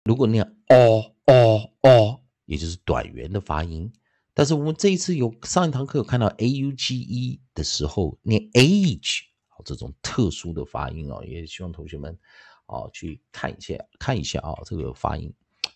[0.04, 3.92] 如果念哦哦哦，也就是短元的发音。
[4.34, 12.18] 但是我们这一次有上一堂课有看到 a u g e 的时候念 age，好这种特殊的发音啊，也希望同学们
[12.66, 15.34] 啊去看一下看一下啊这个发音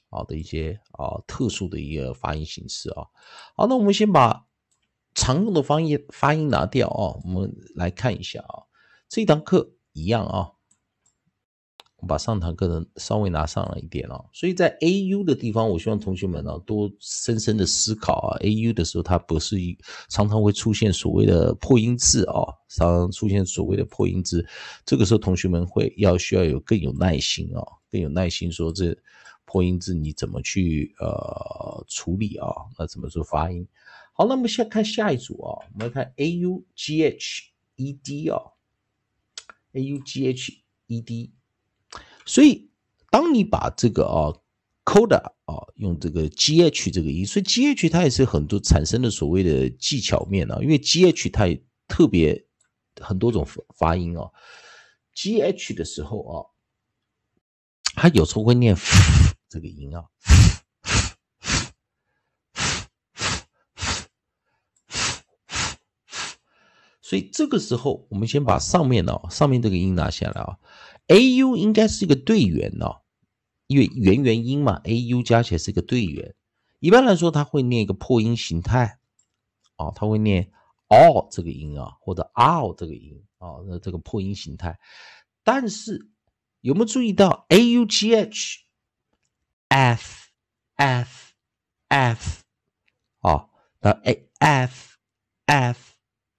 [0.10, 3.06] 啊的一些啊特殊的一个发音形式啊。
[3.56, 4.46] 好，那我们先把。
[5.18, 8.70] 常用的发音发音拿掉啊，我们来看一下啊，
[9.10, 10.52] 这堂课一样啊，
[11.98, 19.76] 我把上堂课的稍微拿上了一点啊，所以在 A U 的地方，我希望同学们呢多深深的思考啊，A U 的时候它不是一
[20.08, 24.48] 常常会出现所谓的破音字啊，常常出现所谓的破音字，
[24.86, 28.96] 这个时候同学们会要需要有更有耐心啊，更有耐心说这
[29.46, 32.48] 破音字你怎么去呃处理啊，
[32.78, 33.68] 那怎么说发音？
[34.20, 38.42] 好，那么现在看下一组啊，我们看 a u g h e d 啊
[39.74, 41.32] ，a u g h e d，
[42.26, 42.72] 所以
[43.12, 44.34] 当你把这个啊
[44.84, 52.44] coda 啊用这个 g h 这个音，所以 g h 它也是很多产生的所谓的技巧面啊，因为 g h 它也特别
[53.00, 54.32] 很多种发音啊
[55.14, 56.34] ，g h 的时候啊，
[57.94, 58.76] 它有时候会念
[59.48, 60.06] 这个音啊。
[67.08, 70.58] 所以这个时候，我们先把上面的，上面这个音拿下来啊。
[71.08, 73.00] a u 应该是一个对元哦，
[73.68, 76.36] 因为元元音嘛，a u 加起来是一个对元。
[76.80, 79.00] 一般来说，它会念一个破音形态
[79.78, 80.52] 啊，它会念
[80.90, 84.78] all 这个音啊，或者 all 这个音啊，那这个破音形态。
[85.46, 86.10] 但是
[86.60, 88.66] 有没有注意到 a u g h
[89.70, 90.28] f
[90.76, 91.32] f
[91.88, 92.44] f
[93.22, 93.48] 啊？
[93.80, 94.98] 那 a f
[95.46, 95.80] f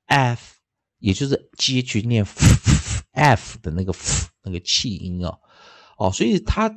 [0.05, 0.58] f
[0.99, 2.25] 也就是 G H 念
[3.13, 5.39] F 的那个 f 那个气音啊，
[5.97, 6.69] 哦，所以它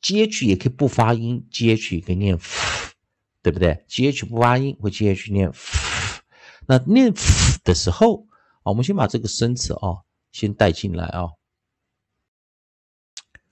[0.00, 2.94] G H 也可以不发音，G H 也可以念 f，，
[3.42, 6.22] 对不对？G H 不发音，会 G H 念 f，。
[6.66, 8.26] 那念 f 的时候
[8.62, 10.02] 啊，我们先把这个生词啊
[10.32, 11.30] 先带进来啊。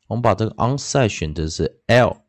[0.06, 2.22] 我们把这个 onside 选的是 L，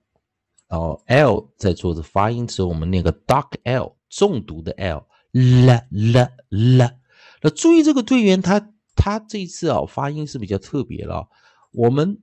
[0.68, 6.99] 然后 L 在做的发音时候，我们念个 dark L，重读的 L，l l l。
[7.42, 11.30] 那注意这个队员，他他这一次啊发音是比较特别了。
[11.72, 12.22] 我们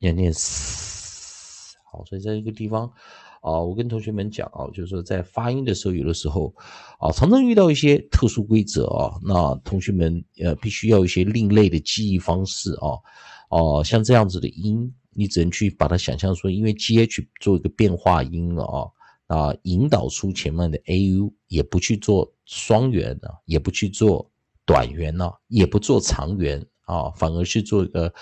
[0.00, 1.74] 要念 s。
[1.90, 2.92] 好，所以在这个地方
[3.40, 6.54] 啊，我跟同学们讲啊，就是说在发音的时候，有的时候
[6.98, 13.00] 啊，常常遇到一些特殊规则啊，那同学们呃，必须要一些另类的记忆方式啊，
[13.48, 18.92] 哦，像这样子的音，你只能去把它想象说，因为 G H 做一个变化音了啊。
[19.26, 24.30] 啊，引导出前面的 a u，也不去做双元啊，也不去做
[24.64, 28.14] 短元啊，也不做长元啊，反而是做一个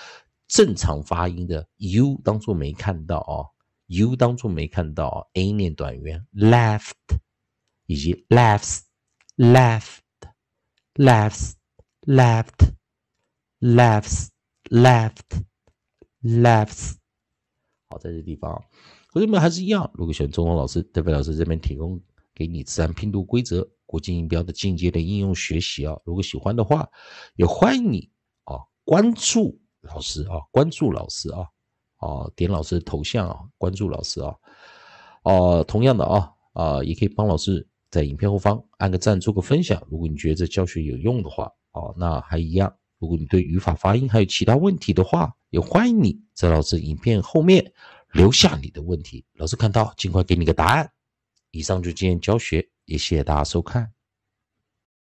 [0.49, 3.49] 正常发音的 u 当做没看到啊
[3.87, 6.93] ，u 当做没看到啊，a 念短元 left
[7.87, 8.81] 以及 left
[9.37, 9.99] left
[10.95, 11.53] left
[12.03, 12.73] left
[13.61, 14.29] left
[14.71, 15.21] left
[16.23, 16.95] left
[17.89, 18.65] 好，在这地方，
[19.15, 22.03] 同学们还是一样，如果喜欢中文老师，德飞老师这边提供
[22.35, 26.89] 给你自然拼读规则、国际音标的进阶的应用学习啊，如果喜欢的话，
[27.37, 28.11] 也欢迎你
[28.43, 31.47] 啊关注老师啊，关注老师啊，
[31.99, 34.35] 啊点老师的头像啊，关注老师啊，
[35.23, 39.81] 哦，同样的啊啊，也可以帮老师在影片后方按个赞，做个分享。
[39.89, 42.75] 如果你觉得这教学有用的话，哦，那还一样。
[42.99, 47.73] 如果你对语法、发音还有其他问题的话，也欢迎你在老师影片后面
[48.15, 50.89] 留下你的问题，老师看到尽快给你个答案。
[51.51, 53.93] 以上就今天教学，也谢谢大家收看。